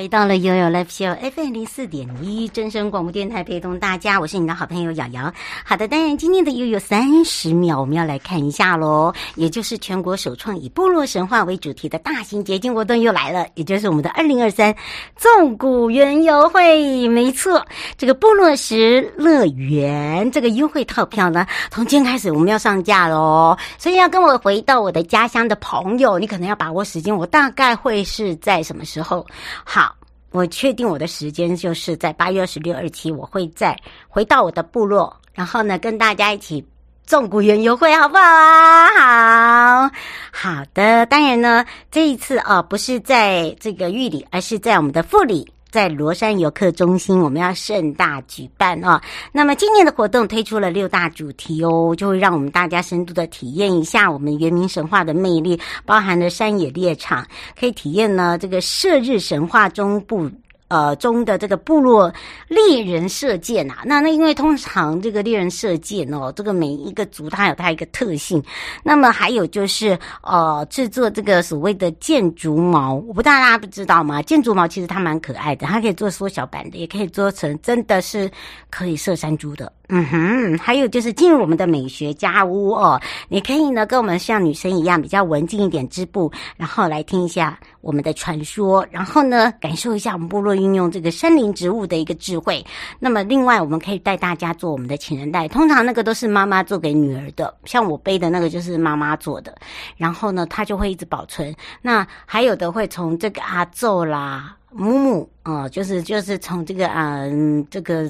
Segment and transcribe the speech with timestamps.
[0.00, 5.30] 回到了悠悠 Live Show FM 零四点一真声广播电台，陪同大家，我是你的好朋友瑶瑶。
[5.62, 14.74] 好的，当然今天的悠悠三十秒，我们要来看一下喽，也就是全国首创以部落神话为主题的大型节庆活动又来了，也就是我们的二零二三
[15.16, 17.06] 纵谷园游会。
[17.06, 17.62] 没错，
[17.98, 29.26] 这个部落时乐园这个优惠套票呢，从今天开始我们要上架喽，所以要跟我回到我的家乡的朋友，你可能要把握时间，我大概会是在什么时候？
[29.62, 29.89] 好。
[30.30, 33.76] 我确定我的时间就是在八月二十六、二七，我会再
[34.08, 36.64] 回到我的部落，然后呢，跟大家一起
[37.04, 39.88] 纵谷园游会，好不好啊？
[39.88, 39.90] 好
[40.32, 45.52] 好的，当然呢，这一次啊，不是在这个玉里，而是在我们的富里。
[45.70, 49.00] 在罗山游客中心，我们要盛大举办哦。
[49.32, 57.26] 那么今年的活动推出了六大主题哦，就会让我们大家深度的体验一下我们原民神话的魅力，包含了山野猎场，
[57.58, 60.30] 可以体验呢这个射日神话中部。
[60.70, 62.12] 呃，中的这个部落
[62.46, 68.40] 猎人射箭啊，那那因为通常这个猎人射箭哦，这个每一个族它有它一个特性。
[68.84, 74.22] 那么还有就是呃，制作这个所谓的箭竹毛，我不知道大家不知道吗？
[74.22, 78.30] 箭竹毛其实它蛮可爱的，它可以做缩小版的，也可以做成真的是
[78.70, 79.72] 可以射山猪的。
[79.92, 92.64] 嗯哼，还有就是进入我们的美学家屋哦，你可以呢跟我们像女生一样比较文静一点织布，然后来听一下我们的传说，然后呢感受一下我们部落运用这个森林植物的一个智慧。
[93.00, 99.56] 那么另外我们可以带大家做我们的情人带，通常那个都是妈妈做给女儿的，像我背的那个就是妈妈做的，
[99.96, 101.52] 然后呢她就会一直保存。
[101.82, 108.08] 那还有的会从这个阿祖啦、母母啊、呃，就是就是从这个嗯、这个。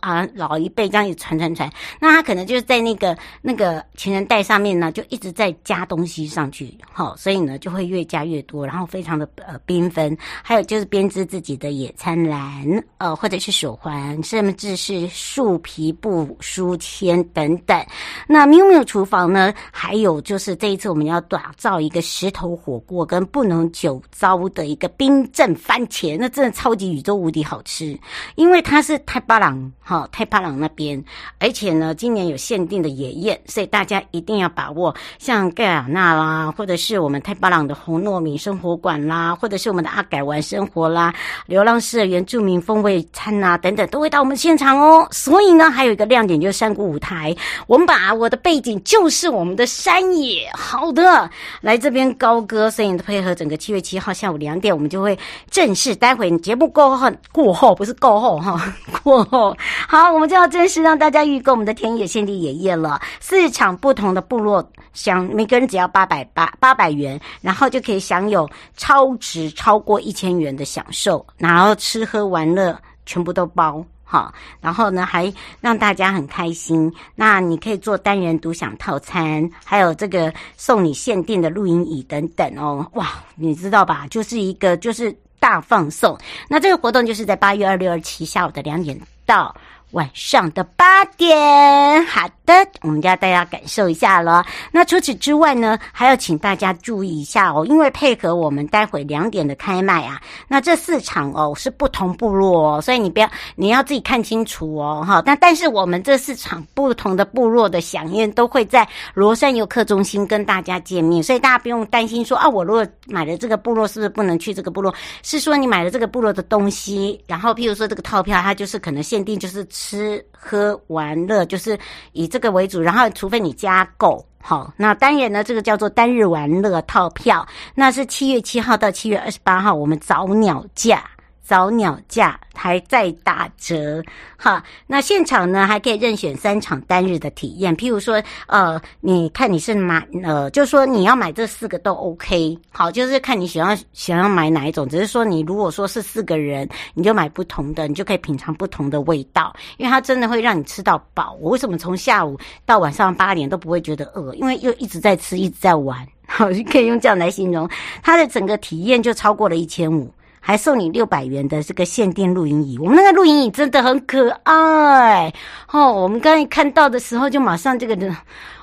[0.00, 10.16] 啊，老一辈这样一直传传传，那他可能就是在那个那个情人带上面呢，就一直在加东西上去，好，所以呢就会越加越多，然后非常的呃缤纷。
[10.42, 12.66] 还有就是编织自己的野餐篮，
[12.98, 17.80] 呃，或者是手环，甚至是树皮布书签等等。
[18.26, 27.98] 那喵喵厨房呢，还有就是这一次我们要打造一个石头火锅跟不能久糟的一个冰镇番茄，那真的超级宇宙无敌好吃，
[28.34, 29.61] 因为它是太巴朗。
[29.80, 31.02] 好，太巴朗那边，
[31.38, 34.94] 而且呢，今年有限定的野宴，所以大家一定要把握。
[35.18, 41.12] 像盖亚娜啦，或者是我们太巴朗的红糯米生活馆啦，或者是我们的阿改玩生活啦，
[41.46, 45.06] 流浪式的原住民风味餐呐、啊，等等，都会到我们现场哦。
[45.10, 47.34] 所以呢，还有一个亮点就是山谷舞台，
[47.66, 50.48] 我们把我的背景就是我们的山野。
[50.54, 51.30] 好的，
[51.60, 55.18] 来这边高歌，所以配合整个七月七号下午两点，我们就会
[55.50, 55.94] 正式。
[55.96, 59.51] 待会节目过后，过后不是过后哈，过后。
[59.88, 63.00] 好，我们就要正式让大家预购我们的田野限定野宴了。
[63.20, 76.92] 四场不同的部落，享每个人只要八百八八百元，然后就可以享有超值超过一千元的享受，然后吃喝玩乐全部都包，好，然后呢还让大家很开心。
[77.14, 82.86] 那你可以做单人独享套餐，还有这个送你限定的露营椅等等哦。
[82.94, 84.06] 哇，你知道吧？
[84.10, 86.16] 就是一个就是大放送。
[86.48, 88.98] 那这个活动就是在八月二六二七下午的两点。
[89.26, 89.54] 到
[89.92, 92.04] 晚上的八点。
[92.06, 92.52] 好的，
[92.82, 94.44] 我们就要大家感受一下了。
[94.70, 105.22] 那除此之外呢，还要请大家注意一下哦，因为配合我们待会两点的开卖啊，那这四场哦是不同部落哦，所以你不要你要自己看清楚哦，哈。
[105.24, 114.92] 那但是我们这四场不同的部落的响应都会在罗山游客中心跟大家见面，所以大家不用担心说啊，我如果买了这个部落，是不是不能去这个部落？
[115.22, 121.76] 是说你买了这个部落的东西，然后譬如说这个套票，它就是可能限定就是吃喝玩乐，就是
[122.12, 124.24] 以这个为主，然后除非你加购。
[124.40, 127.44] 好，那当然呢，这个叫做单日玩乐套票，
[127.74, 131.02] 那是七月七号到七月二十八号，我们早鸟价。
[131.42, 134.02] 早鸟价还在打折，
[134.36, 151.36] 哈，那现场呢还可以任选三场单日的体验，譬如说，呃，你看你是买，呃，就是说你要买这四个都 OK，好，就是看你想要想要买哪一种，只是说你如果说是四个人，你就买不同的，你就可以品尝不同的味道，因为它真的会让你吃到饱。
[151.40, 154.32] 我为什么从下午到晚上八点都不会觉得饿？
[154.34, 157.68] 因为又一直在吃，一直在玩， 好，可以用这样来形容，
[158.02, 160.08] 它的整个体验就超过了一千五。
[160.44, 165.32] 还送你六百元的这个限定露营椅，我们那个露营椅真的很可爱
[165.70, 165.92] 哦。
[165.92, 168.14] 我们刚才看到的时候，就马上这个人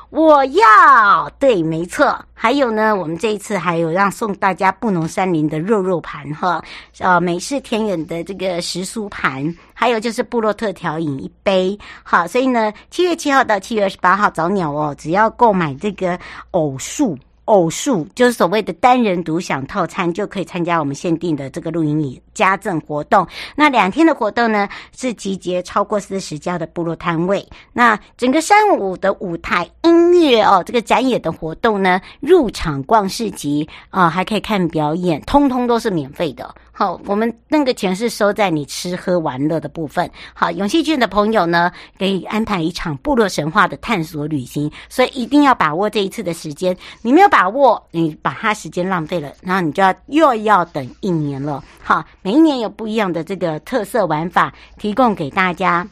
[0.09, 2.19] 我要，对，没错。
[2.33, 6.61] 还有呢，我们这一次还有让送大家布农山林的肉肉盘哈，
[6.99, 11.77] 呃，美式田园的这个时蔬盘，还有就是布洛特调饮一杯。
[12.03, 16.19] 好，所以呢，七月七号到七月二十八号早鸟哦，只要购买这个
[16.51, 17.17] 偶数。
[17.49, 23.27] 偶数就是所谓的单人独享套餐，就可以参加我们限定的这个露营里家政活动。
[23.55, 27.43] 那两天的活动呢，是集结超过四十家的部落摊位。
[27.73, 36.53] 那整个山舞的舞台音乐哦，这个展演的活动呢，入场逛市集啊、还可以看表演，通通都是免费的。
[36.79, 40.09] 好，我们那个钱是收在你吃喝玩乐的部分。
[40.33, 46.73] 好，永续券的朋友呢，可以安排一场部落神话的探索旅行，所以一定要把握这一次的时间。
[47.01, 51.61] 你没有把握，你把它时间浪费了，然后你就要又要等一年了。
[51.83, 55.85] 好，每一年有不一样的这个特色玩法提供给大家。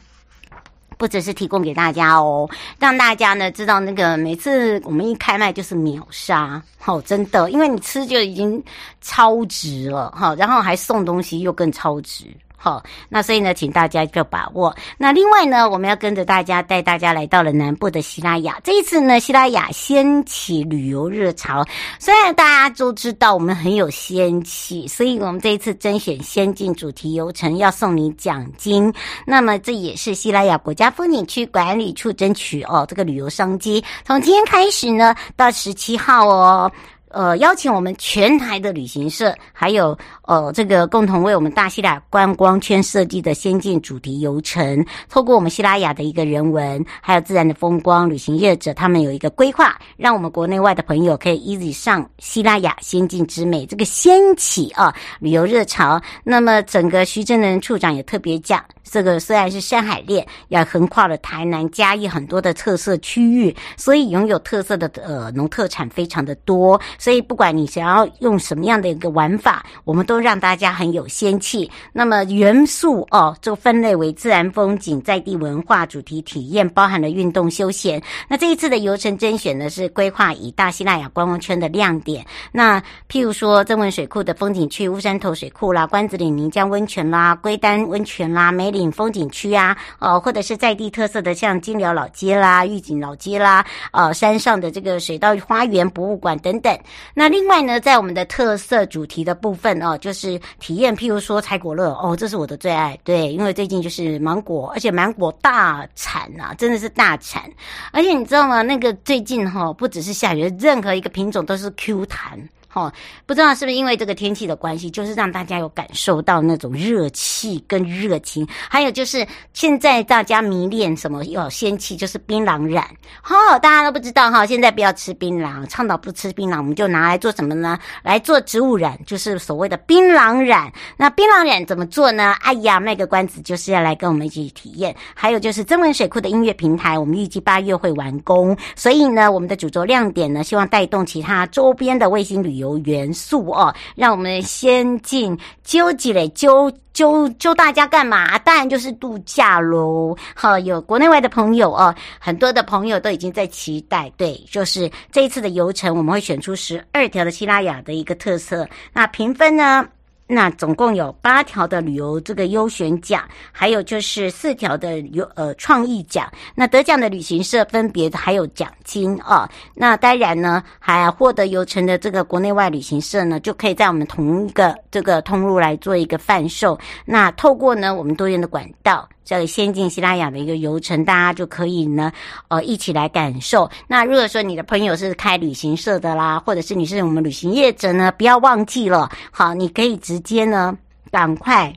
[0.98, 2.46] 不只是提供给大家哦，
[2.78, 8.62] 让大家呢知道那个每次我们一开卖就是秒杀，好，真的，因为你吃就已经
[9.00, 12.26] 超值了，好，然后还送东西又更超值。
[12.60, 14.74] 好，那所以呢，请大家就把握。
[14.98, 18.58] 那另外呢，我们要跟着大家带大家来到了南部的西拉雅。
[18.64, 21.64] 这一次呢，西拉雅掀起旅游热潮。
[22.00, 28.92] 虽然大家都知道我们很有仙气，所以我们这一次甄选先进主题游程要送你奖金。
[29.24, 33.82] 那么这也是西拉雅国家风景区管理处争取哦这个旅游商机。
[34.04, 36.70] 从今天开始呢，到十七号哦。
[37.10, 56.00] 呃，邀请我们全台的旅行社，还有呃，这个共同为我们大西拉观光圈设计的先进主题游程，透过我们西拉雅的一个人文，还有自然的风光，旅行业者他们有一个规划，让我们国内外的朋友可以 easy 上西拉雅仙境之美，这个掀起啊旅游热潮。
[56.24, 58.62] 那么整个徐正仁处长也特别讲。
[58.90, 66.80] 这个虽然是山海链，也横跨了台南嘉义很多的特色区域，所以拥有特色的呃农特产非常的多。
[66.98, 71.70] 所以不管你想要用什么样的一个玩法，我们都让大家很有仙气。
[71.92, 78.02] 那么元素哦，就分类为自然风景、在地文化、主题体验，包含了运动休闲。
[78.28, 82.26] 那这一次的游程甄选呢，是规划以大西拉雅观光圈的亮点。
[82.50, 88.88] 那譬如说，曾文水库的风景区、乌山头水库啦、关子岭泥浆温泉啦、龟丹温泉啦、梅岭。
[88.98, 96.76] 风景区啊，哦，或者是在地特色的，像金寮老街啦、玉井老街啦，呃，山上的这个水稻花园博物馆等等。
[97.14, 107.50] 那另外呢，在我们的特色主题的部分哦，就是体验，譬如说采果乐哦，这是我的最爱，对，因为最近就是芒果，而且芒果大产啊，真的是大产。
[107.92, 108.62] 而且你知道吗？
[108.62, 112.38] 那个最近哈、不只是下雨，任何一个品种都是 Q 弹。
[112.74, 112.92] 哦，
[113.26, 118.46] 不知道是不是因为这个天气的关系，就是让大家有感受到那种热气跟热情。
[118.68, 122.84] 还有就是现在大家迷恋什么有仙气，就是槟榔染。
[123.24, 127.78] 哦，大家都不知道哈，现在不要吃槟榔，倡导不吃槟榔，我们就拿来做什么呢？
[128.02, 130.70] 来做植物染，就是所谓的槟榔染。
[130.96, 132.34] 那槟榔染怎么做呢？
[132.40, 134.94] 哎呀，卖个关子，就是要来跟我们一起体验。
[135.14, 142.78] 还有就是曾文水库的音乐平台，我们预计八月会完工，所以呢，我们的主轴亮点呢，希望带动其他周边的卫星旅游。
[142.88, 148.38] 元素哦，让我们先进纠结嘞，纠纠纠大家干嘛？
[148.38, 150.16] 当然就是度假喽。
[150.34, 154.10] 好，有国内外的朋友哦，很多的朋友都已经在期待。
[154.16, 158.66] 对，就是这一次的游程，我们会选出十二条的希拉雅的一个特色。
[158.92, 159.86] 那评分呢？
[160.28, 166.30] 那总共有八条的旅游这个优选奖，还有就是四条的游呃创意奖。
[166.54, 169.48] 那得奖的旅行社分别还有奖金哦。
[169.74, 176.78] 那当然呢，还获得游程的这个国内外旅行社呢，就可以在我们同一个这个通路来做一个贩售。
[177.06, 182.10] 那透过呢我们多元的管道，这个先进西拉雅的一个游程，大家就可以呢
[182.48, 183.70] 呃一起来感受。
[183.86, 189.98] 那如果说你的朋友是开旅行社的啦，或者是你是我们旅行业者呢，不要忘记了，好，你可以。
[189.98, 190.78] 直接呢，
[191.10, 191.74] 赶快。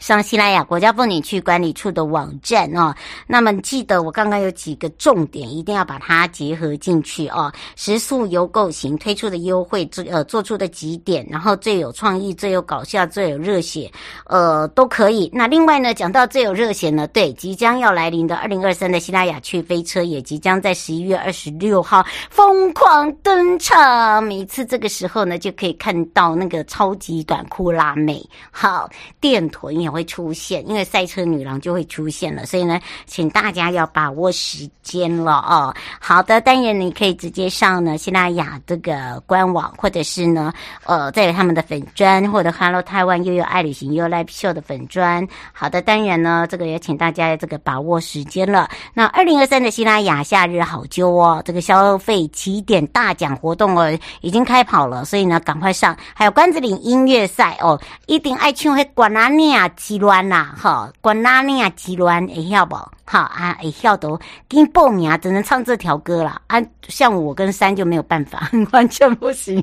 [0.00, 2.94] 上西拉雅国家风景区管理处的网站哦，
[3.26, 7.52] 那么记得我刚刚有几个重点，一定要把它结合进去哦。
[7.76, 13.90] 食宿游购行推出的优惠，做呃做出的几点，然后最有创意、最有搞笑、最有热血，
[14.26, 15.30] 呃都可以。
[15.32, 24.22] 那另外呢，讲到最有热血呢，对，即将要来临的二零二三的西拉雅趣飞车也即将在十一月二十六号疯狂登场。
[24.22, 35.72] 每次这个时候呢，就可以看到那个超级短裤辣妹，好电臀也会出现，因为赛车女郎就会出现了，所以呢，请大家要把握时间了哦。
[36.00, 40.52] 好的，当然你可以直接上呢西拉雅这个官网，或者是呢，
[40.84, 45.26] 呃，在他们的粉砖，或者 Hello 台湾悠悠爱旅行悠 Live Show 的粉砖。
[45.52, 48.68] 好的，当然呢，这个也请大家这个把握时间了。
[48.94, 55.96] 那二零二三的西拉雅夏日好揪哦，这个消费起点大奖活动哦，已经开跑了，所以呢，赶快上。
[56.14, 59.68] 还有关子岭音乐赛哦，一定爱唱会管哪尼亚。
[59.76, 61.68] 极乱啦，哈，管哪里啊？
[61.76, 62.76] 极乱会晓不？
[63.06, 64.08] 好啊，会晓得
[64.48, 66.60] 给你报名啊，只能唱这条歌了啊。
[66.88, 69.62] 像我跟三就没有办法， 完全不行，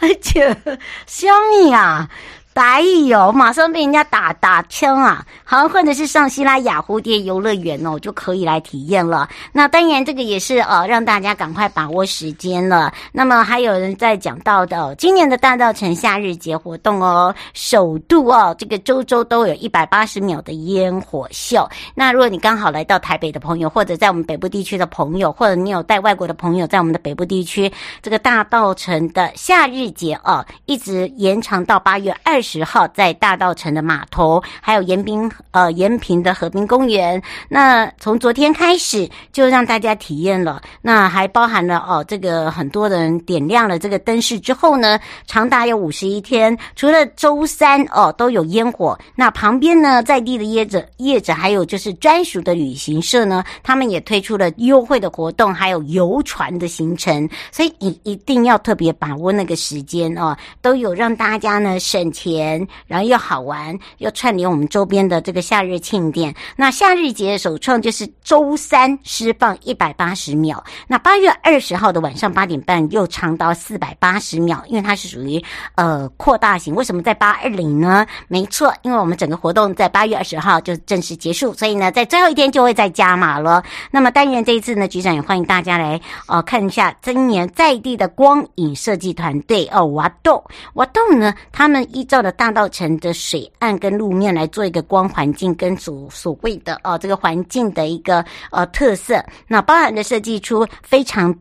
[0.00, 0.56] 而且
[1.06, 2.08] 小米啊。
[2.52, 5.24] 来有，马上被人家打打枪啊！
[5.44, 9.26] 好像，或者是上西拉雅蝴蝶游乐园哦，就可以来体验了。
[9.50, 12.92] 那当然，这个也是呃，让大家赶快把握时间了。
[13.12, 21.66] 那么还有人在讲到的今年的大稻埕夏日节活动哦，首度哦，这个周周都有一百八十秒的烟火秀。
[21.94, 32.50] 那如果你刚好来到台北的朋友，或者在我们北部地区的朋友，或者你有带外国的朋友在我们的北部地区，这个大稻城的夏日节哦，一直延长到八月二十。
[32.60, 37.22] 十号在大稻城的码头，还有延滨呃延平的河滨公园。
[37.48, 48.98] 那从昨天开始就让大家体验了，那还包含了哦，这个很多人点亮了这个灯饰之后呢，长达有五十一天，除了周三哦都有烟火。
[49.14, 62.29] 那旁边呢，在地的业者业者还有就是专属的旅行社呢，他们也推出了优惠的活动，还有游船的行程，所以你一定要特别把握那个时间哦，都有让大家呢省钱。
[62.86, 66.34] 然后又好玩，又串联我们周边的这个夏日庆典。
[66.56, 75.42] 那夏日节首创就是周三释放一百八十秒，那八月二十号的晚上八点半又长到四百八十秒，因为它是属于
[75.74, 76.74] 呃扩大型。
[76.74, 78.06] 为什么在八二零呢？
[78.28, 83.62] 没错，因为我们整个活动在八月二十号就正式结束，所以呢，在最后一天就会再加码了。
[83.90, 90.44] 那么当然这一次呢，局长也欢迎大家来呃看一下今年在地的光影设计团队哦，瓦豆
[90.74, 101.32] 瓦豆呢，他们依照大道城的水岸跟路面来做一个光环境跟所所谓的哦这个环境的一个呃特色，那包含的设计出非常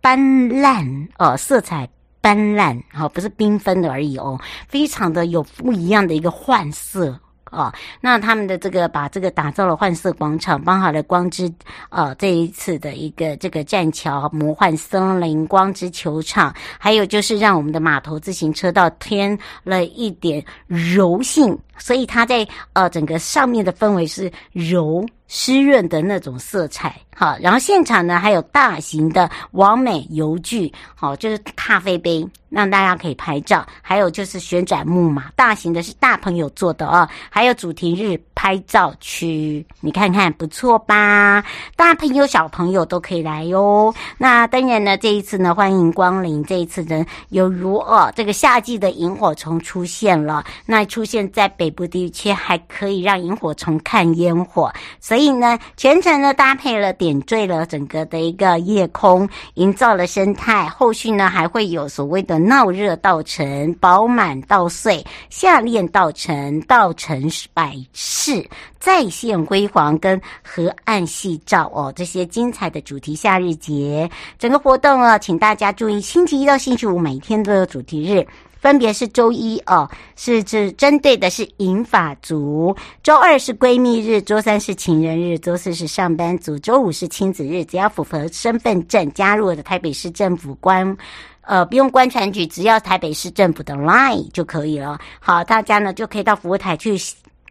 [0.00, 1.88] 斑斓呃色彩
[2.20, 7.16] 斑斓，好不是缤纷的而已哦，非常的有不一样的一个换色。
[7.56, 7.72] 哦，
[8.02, 11.50] 那他们的这个把这个打造了幻色广场，包含了光之
[11.88, 26.94] 呃这一次的一个这个栈桥、魔幻森林、光之球场，还有就是让我们的码头自行车道添了一点柔性，所以它在呃整个上面的氛围是柔湿润的那种色彩。
[27.14, 32.26] 好，然后现场呢还有大型的完美油具，好，就是咖啡杯。
[32.48, 41.44] 让大家可以拍照，还有就是旋转木马，大型的是大朋友坐的哦，还有主题日拍照区，你看看不错吧？
[41.74, 43.92] 大朋友小朋友都可以来哟。
[44.16, 46.42] 那当然呢，这一次呢，欢迎光临。
[46.44, 60.68] 这一次呢，犹如哦，这个夏季的萤火虫出现了，那出现在北北部地区还可以让萤火虫看烟火，所以呢，全程呢搭配了点缀了整个的一个夜空，营造了生态。
[60.68, 62.36] 后续呢还会有所谓的。
[62.38, 74.08] 闹热稻城，饱满稻穗，夏恋稻城，稻城百事再现辉煌，跟河岸夕照哦，这些精彩的主题夏日节，
[74.38, 78.24] 整个活动啊，请大家注意，星期一到星期五每天都有主题日，
[78.66, 87.64] 分别是周一哦，是指针对的是银发族；周二是闺蜜日；周三是情人日；周四是上班族；周五是亲子日。
[87.64, 90.96] 只要符合身份证，加入我的台北市政府官。
[91.42, 94.98] 呃，不用观传局，只要台北市政府的 Line 就可以了。
[95.20, 96.98] 好，大家呢就可以到服务台去，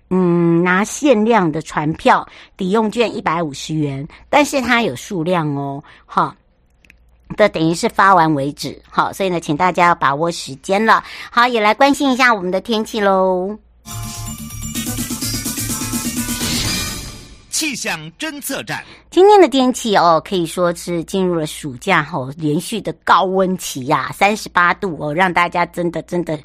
[0.10, 5.82] 嗯，拿限量的船票抵用券一百五十元，但是它有数量哦。
[6.06, 6.36] 好，
[7.38, 8.82] 这等于是发完为止。
[8.90, 11.04] 好，所以呢，请大家要把握时间了。
[11.30, 13.58] 好，也来关心一下我们的天气喽。
[17.50, 26.38] 气象侦测站，今天的天气哦，可以说是进入了暑假哦，连续的高温期呀，三十八度哦，让大家真的真的。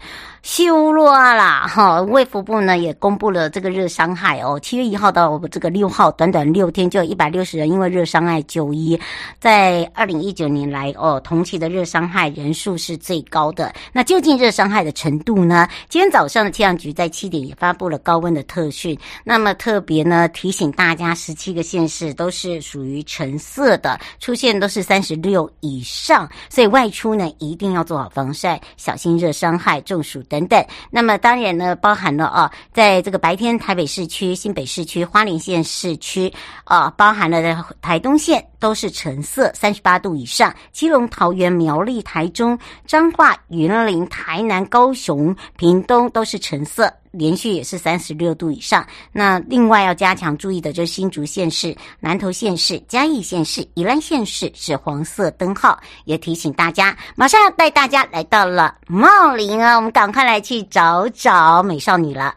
[0.43, 2.01] 修罗啦，哈！
[2.01, 8.99] 卫福部呢也公布了这个热伤害哦，七月一号到这个六号，短短六天就有一百六十人因为热伤害就医，
[9.39, 13.71] 在二零一九年来哦，同期的热伤害人数是最高的。
[13.93, 15.69] 那究竟热伤害的程度呢？
[15.91, 30.25] 今天早上的气象局在七点也发布了高温的特讯，那么特别呢提醒大家，十七个县市都是属于橙色的，出现都是三十六以上，所以外出呢一定要做好防晒，小心热伤害中暑。
[30.31, 36.33] 等等，那么当然呢，包含了啊，在这个白天台北市区、新北市区、花莲县市区
[36.63, 46.93] 啊，包含了台东县都是橙色，三十八度以上；基隆、桃园、苗栗、台中、彰化、云林、台南、高雄、屏东都是橙色。
[47.13, 48.87] 连续也是三十六度以上。
[49.11, 62.33] 那另外要加强注意的就是新竹县市、南投县市、嘉义县市、宜兰县市是黄色灯号，也提醒大家，马上要带大家来到了茂林啊，我们赶快来去找找美少女了。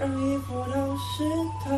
[0.00, 1.24] 让衣服都湿
[1.62, 1.74] 透，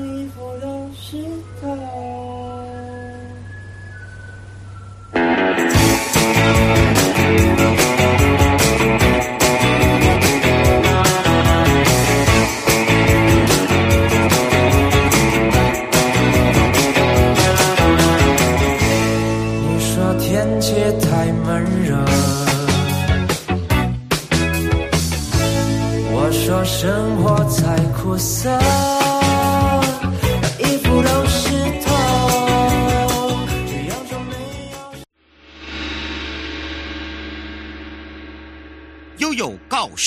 [0.00, 1.16] 衣服都湿
[1.60, 2.17] 透。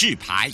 [0.01, 0.49] 示牌。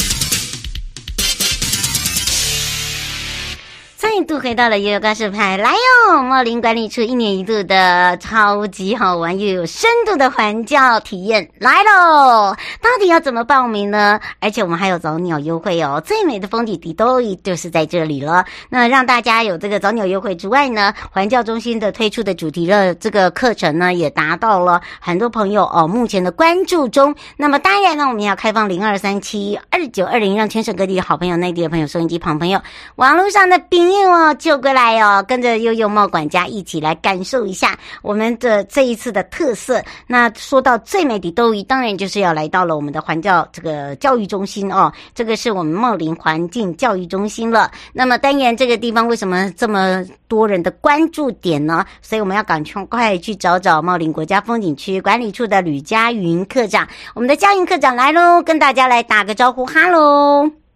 [4.27, 6.21] 度回到了悠悠告示牌，来哟！
[6.21, 12.53] 茂林管理处一年一度的超级好玩又有深度的环教体验来喽！
[12.81, 14.19] 到底要怎么报名呢？
[14.41, 18.43] 而且我们还有早鸟优惠哦，最美的风景地都就是在这里了。
[18.69, 27.15] 那让大家有这个早鸟优惠之外呢，环教中心的推出的主题的这个课程呢，也达到了很多朋友哦目前的关注中。
[27.37, 32.59] 那么当然呢，我们要开放零二三七二九二零，让全省各地的好朋友、内地的朋友、收音机旁朋友、
[32.97, 34.16] 网络上的朋友。
[34.17, 39.79] 哦，就过来哦，跟着悠悠茂管家一起来感受一下我们的这一次的特色。
[40.07, 47.69] 那说到最美的都宜，当然就是要来到了我们的环教这个教育中心哦，这个是我们茂林环境教育中心了。
[47.93, 51.85] 那么当然这个地方为什么这么多人的关注点呢？
[52.01, 56.87] 所以我们要赶快去找找茂林国家风景区管理处的吕佳云课长。
[57.13, 60.66] 我们的佳云课长来喽，跟大家来打个招呼，哈喽。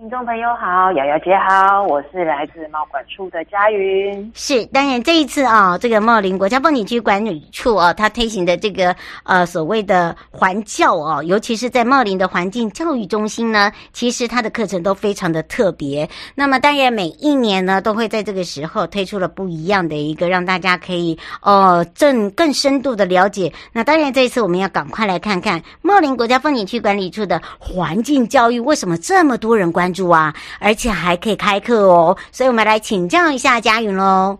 [0.00, 4.30] 听众朋友好，瑶瑶姐好，我是来自茂管处的佳云。
[4.32, 16.08] 是，当然这一次啊，这个茂林国家风景区管理处啊，它推行的这个呃所谓的环教哦，尤其是在茂林的环境教育中心呢，其实它的课程都非常的特别。
[16.36, 23.52] 那么当然每一年呢，都会在这个时候推出了不一样的一个，让大家可以哦更更深度的了解。
[23.72, 29.88] 那当然这一次我们要赶快来看看茂林国家风景区管理处的环境教育为什么这么多人关注。
[29.88, 34.38] 关注啊，而且还可以开课哦，所以我们来请教一下佳云喽。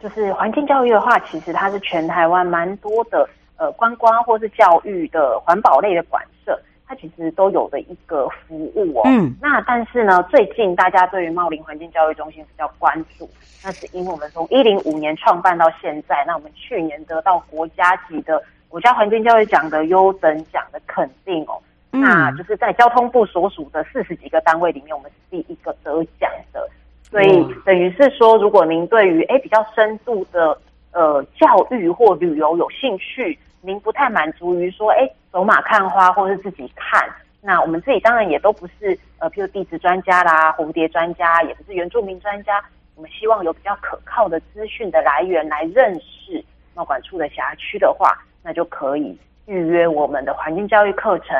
[0.00, 9.02] 就是环境教育的话，其实它是全台湾蛮多的呃观光或是教育的环保类的馆舍，它其实都有的一个服务哦。
[9.04, 13.28] 嗯，那但是呢，最近大家对于茂林环境教育中心比较关注，
[13.62, 21.60] 那是因为我们从一零五年创办到现在，那我们去年得到国家级的国家环境教育奖的优等奖的肯定哦。
[21.96, 26.68] 那就是在交通部所属的四十几个单位里面，我们是第一个得奖的，
[27.08, 30.58] 所以等于是说，如果您对于哎比较深度的
[30.92, 37.08] 呃教育或旅游有兴趣，您不太满足于说哎走马看花或是自己看，
[37.40, 42.60] 那我们自己当然也都不是呃譬如地质专家啦、蝴蝶专家，也不是原住民专家，
[42.96, 49.16] 我们希望有比较可靠的资讯的来源来认识茂管处的辖区的话，那就可以。
[49.46, 51.36] 预约我们的环境教育课程，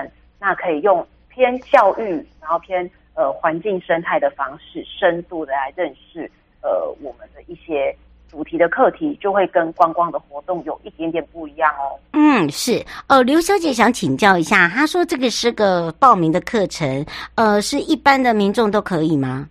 [0.46, 6.30] 那可以用偏教育，然后偏呃环境生态的方式，深度的来认识
[6.60, 7.96] 呃我们的一些
[8.28, 11.96] 主题的课题，就会跟观光的活动有一点点不一样哦。
[12.12, 12.84] 嗯，是。
[13.06, 19.48] 呃，刘小姐想请教一下，她说这个是个报名的课程，呃，是一般的民众都可以吗？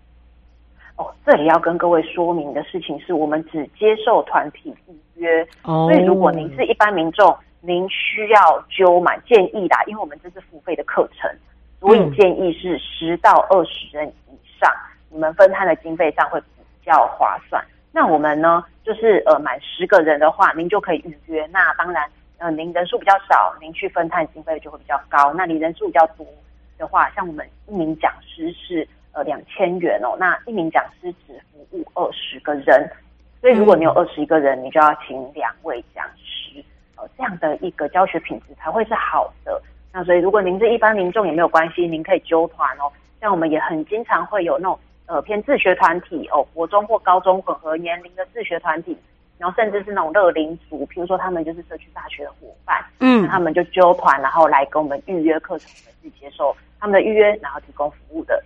[0.98, 4.72] 哦，这里要跟各位说明的事情是我们只接受团体
[5.16, 7.36] 预约，哦，所以如果您是一般民众。
[7.66, 11.32] 您需要揪满建议的，因为我们这是付费的课程，
[11.80, 14.70] 所以建议是十到二十人以上，
[15.10, 16.46] 你们分摊的经费上会比
[16.86, 17.64] 较划算。
[17.94, 21.48] 那我们呢，就是呃满十个人的话，您就可以预约。
[21.54, 22.06] 那当然，
[22.38, 25.34] 呃，您人数比较少，您去分摊经费就会比较高。
[25.34, 26.28] 那你人数比较多
[26.78, 32.92] 的话，像我们一名讲师是呃两千元哦，那一名讲师只服务二十个人，
[33.40, 36.62] 所以如果你有二十一个人，你就要请两位讲师。
[37.18, 39.62] 这样的一个教学品质才会是好的。
[39.92, 42.92] 那所以，如果您是一般民众也没有关系，您可以揪团哦。
[43.22, 48.98] 像我们也很经常会有那种呃偏自学团体哦，国中或高中混合年龄的自学团体，
[49.38, 58.44] 然后甚至是那种乐龄组，譬如说他们就是社区大学的伙伴，嗯，他们就揪团，然后来跟我们预约课程，我们去接受他们的预约，然后提供服务的。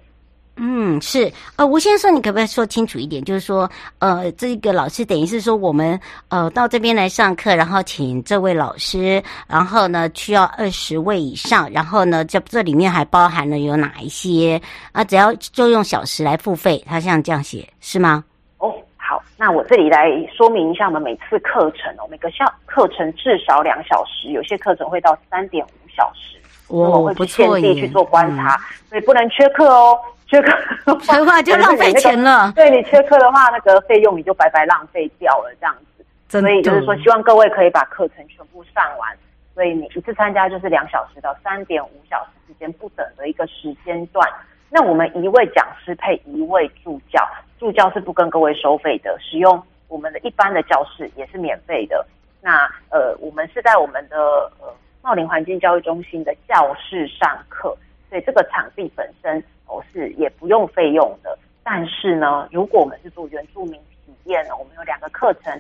[0.60, 3.24] 嗯，是，呃，吴先生，你可不可以说清楚一点？
[3.24, 14.60] 就是说，呃，这个老师等于是说，我们呃到这边来上课，然后请这位老师，然后呢需要二十位以上，然后呢这这里面还包含了有哪一些
[14.94, 15.04] 啊？
[15.04, 18.24] 只要就用小时来付费，他像这样写是吗？
[18.58, 29.96] 哦，好，那我这里来说明一下，我们每次课程哦，每个校课程至少两小时，有些课程会到三点五小时，我们会去现地去做观察，嗯、所以不能缺课哦。
[30.28, 30.52] 缺课
[30.86, 32.52] 的话就浪费钱了。
[32.54, 36.06] 对，你缺课的话，那个费用你就白白浪费掉了，这样子。
[36.30, 39.18] 所以就是说，希望各位可以把课程全部上完。
[39.56, 44.30] 所以你一次参加就是两小时到三点五小时之间不等的一个时间段。
[44.70, 47.26] 那我们一位讲师配一位助教，
[47.58, 52.06] 助教是不跟各位收费的，使用我们的一般的教室也是免费的。
[52.42, 54.18] 那呃，我们是在我们的
[54.60, 54.68] 呃
[55.02, 57.76] 茂林环境教育中心的教室上课，
[58.10, 59.42] 所以这个场地本身。
[59.68, 63.74] 哦，是也不用费用的，但是呢，如果我们是做原住民
[64.06, 65.54] 体验呢，我们有两个课程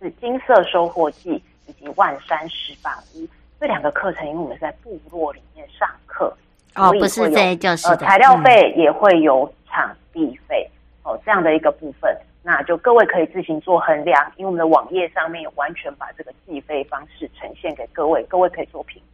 [0.00, 3.26] 是金色收获季以及万山石板屋
[3.58, 6.34] 这两个课程，因为我们是在部落里面上课，
[6.74, 10.68] 哦，不是在教室的，呃，材料费也会有场地费，
[11.04, 19.00] 嗯，哦，这样的一个部分，那就各位可以自行做衡量，因为我们的网页上面完全把这个计费方式呈现给各位，各位可以做评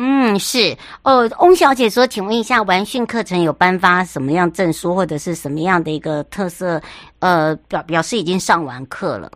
[0.00, 6.80] 嗯，是哦，翁小姐说，请问一下，完训课程有颁发什么样证书，或者是什么样的一个特色？
[7.18, 9.28] 呃，表表示已经上完课了。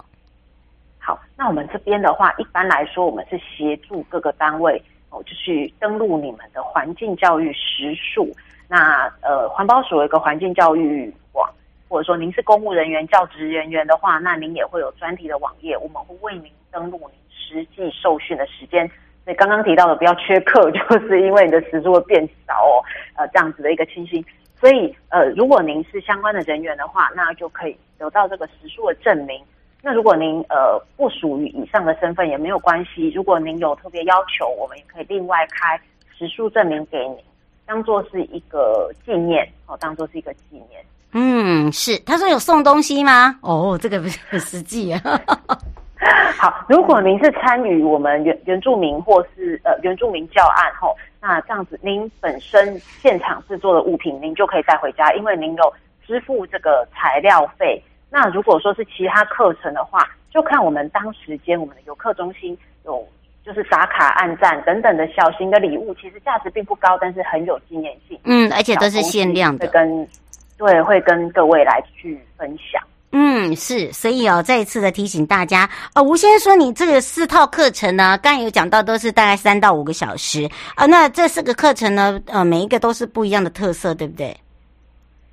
[1.00, 8.32] 好，那我们这边的话，一般来说，我们是协助各个单位哦，就去登录你们的环境教育时数。
[8.68, 11.50] 那呃，环保署有一个环境教育网，
[11.88, 18.88] 或者说您是公务人员、教职人员的话，那您也会有专题的网页，我们会为您登录您实际受训的时间。
[19.24, 22.82] 所以刚刚提到的不要缺课， 就是因为你的时数会变少哦，
[23.16, 24.24] 呃，这样子的一个情形。
[24.58, 29.40] 所以呃，如果您是相关的人员的话，那就可以得到这个时数的证明。
[29.82, 35.76] 那如果您呃不属于以上的身份也没有关系，如果您有特别要求，我们也可以另外开
[36.16, 37.18] 时数证明给您，
[37.66, 40.84] 当做是一个纪念哦，当做是一个纪念。
[41.14, 41.98] 嗯，是。
[42.06, 43.36] 他说有送东西吗？
[43.42, 45.00] 哦，这个不是很实际啊。
[46.36, 57.80] 好，如果您是参与我们原原住民或是呃原住民教案吼，那这样子您本身现场制作的物品，您就可以带回家，因为您有支付这个材料费。
[58.10, 63.06] 那如果说是其他课程的话，就看我们当时间我们的游客中心有
[63.44, 68.18] 就是打卡、按赞等等的小型的礼物，其实价值并不高，但是很有纪念性。
[68.24, 70.08] 嗯，而且都是限量的，会跟
[70.58, 72.82] 对会跟各位来去分享。
[73.14, 84.34] 嗯，是，所以哦，再一次的提醒大家，呃，吴先生说你这个四套课程呢，刚才有讲到都是大概三到五个小时啊，呃，那这四个课程呢，呃，每一个都是不一样的特色，对不对？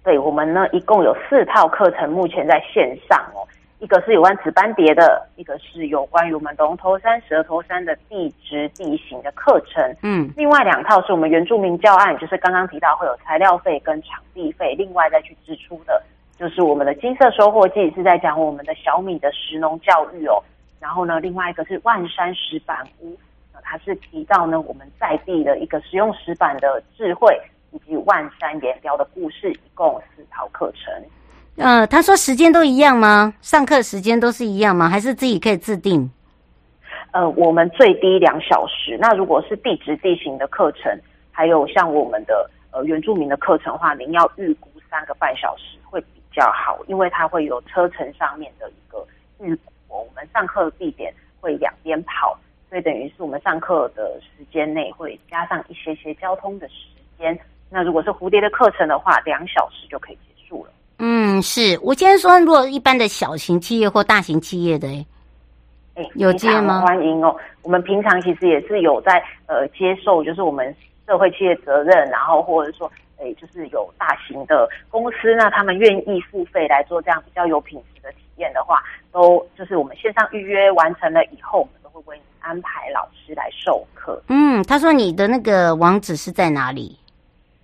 [0.03, 3.47] 对，我们呢一共有四套课程，目前在线上哦，
[3.79, 16.01] 一个是有关紫斑蝶的，一个是有关于我们龙头山、蛇头山的地质地形的课程，嗯，另外两套是我们原住民教案，就是刚刚提到会有材料费跟场地费，另外再去支出的。
[16.39, 20.41] 就是我们的金色收获季是在讲我们的小米的石农教育哦，
[20.79, 23.13] 然后呢，另外一个是万山石板屋，
[23.61, 27.37] 它是提到呢我们在地的一个使用石板的智慧
[27.71, 30.93] 以及万山岩雕的故事，一共四套课程。
[31.57, 33.33] 呃，他说时间都一样吗？
[33.41, 34.87] 上课时间都是一样吗？
[34.87, 36.09] 还是自己可以自定？
[37.11, 38.97] 呃，我们最低两小时。
[38.97, 40.97] 那如果是地质地形的课程，
[41.31, 45.77] 还有像我们的呃原住民的课程的话，您要预估三个半小时
[46.35, 49.05] 较好，因为它会有车程上面的一个
[49.39, 49.71] 预估。
[49.87, 52.37] 我们上课的地点会两边跑，
[52.69, 56.75] 所以等于是我们上课的时间内会加上一些些交通的时
[57.17, 57.37] 间。
[57.69, 60.71] 那如果是蝴蝶的课程的话，两小时就可以结束了。
[60.99, 64.87] 嗯，是我今天说，如果一般的小型企业或大型企业的，
[65.95, 66.81] 哎，有接吗？
[66.81, 67.35] 欢迎哦。
[67.61, 70.75] 我们平常其实也是有在呃接受，就是我们
[71.07, 84.21] 社会企业责任，然后或者说，哎，就是有大型的公司，那他们愿意付费来做这样比较有品质的体验的话，都就是我们线上预约完成了以后，我们都会为你安排老师来授课。
[84.29, 86.97] 嗯，他说你的那个网址是在哪里？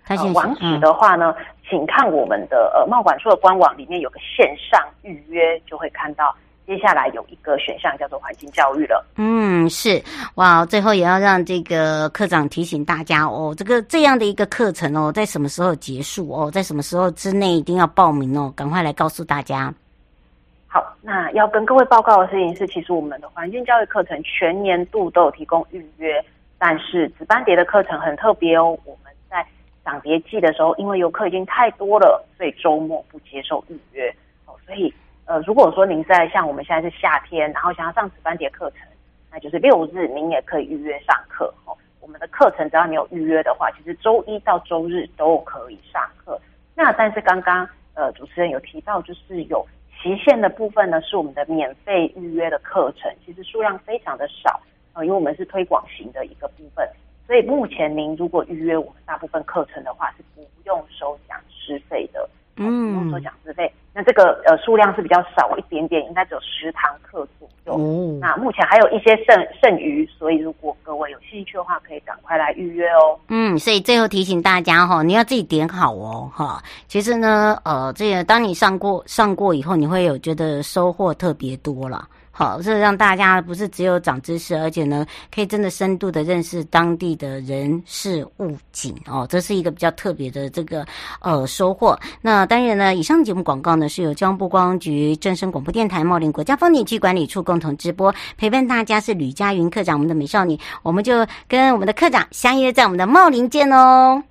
[0.08, 6.32] 呃、网址的话呢，嗯、请看我们的呃贸管处的官网里面有个线上预约，就会看到
[6.66, 9.06] 接下来有一个选项叫做环境教育了。
[9.16, 10.02] 嗯，是
[10.34, 19.72] 哇，最后也要让这个课长提醒大家哦，这个这样的一个课程哦，在什么时候结束哦，在什么时候之内一定要报名哦，赶快来告诉大家。
[20.66, 26.22] 好，那要跟各位报告的事情是，其实我们的环境教育课程全年度都有提供预约，
[26.58, 29.46] 但是紫斑蝶的课程很特别哦，我们在
[29.84, 34.52] 涨蝶季的时候，因为游客已经太多了，所以周末不接受预约哦。
[34.66, 34.92] 所以，
[35.26, 38.86] 呃，如果说您在像我们现在是夏天，然后想要上紫斑蝶课程，
[39.30, 41.76] 那就是六日您也可以预约上课哦。
[42.00, 46.40] 我们的课程只要你有预约的话，其实周一到周日都可以上课。
[46.76, 49.66] 那但是刚刚呃主持人有提到，就是有
[50.00, 54.60] 期限的部分呢，是我们的免费预约的课程，其实数量非常的少
[54.92, 56.88] 呃，因为我们是推广型的一个部分。
[57.26, 63.70] 所以目前您如果预约我们大部分课程的话，是不用收讲师费的，嗯，不用收讲师费。
[63.92, 67.74] 那这个呃数量是比较少一点点，应该只有十堂课左右。
[67.78, 73.18] 嗯，那目前还有一些剩剩余，所以如果各位有兴趣的话，可以赶快来预约哦。
[73.28, 76.62] 嗯，所以最后提醒大家哈，你要自己点好哦哈。
[76.88, 82.06] 其实呢，呃，这个当你上过上过以后，你会有觉得收获特别多了。
[82.38, 90.84] 好，这让大家不是只有长知识，而且呢，可以真的深度的认识当地的人事物景哦，这是一个比较特别的这个
[91.22, 91.98] 呃收获。
[92.20, 104.22] 那当然呢，以上节目广告呢是由交通部观光局、正声广播电台、茂林国家风景区管理处共同直播，陪伴大家是吕佳云课长，我们的美少女，我们就跟我们的课长相约在我们的茂林见哦。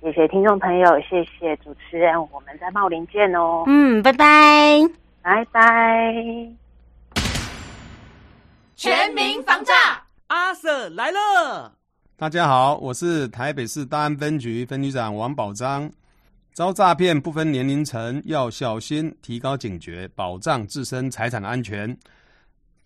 [0.00, 3.64] 谢谢听众朋友，谢谢主持人，我们在茂林见哦。
[3.66, 4.80] 嗯，拜拜，
[5.22, 6.63] 拜拜。
[8.76, 11.72] 全民防诈，阿 Sir 来了！
[12.16, 15.88] 大家好，我是台北市大安分局分局长王宝章。
[16.52, 21.96] 遭诈骗不分年龄层，要小心，提高警觉，保障自身财产安全，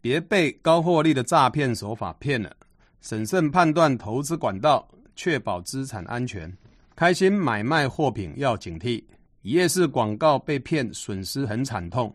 [0.03, 2.55] 别被高获利的诈骗手法骗了。
[3.01, 6.55] 审慎判断投资管道，确保资产安全。
[6.95, 9.03] 开心买卖货品要警惕，
[9.41, 12.15] 一夜市广告被骗，损失很惨痛。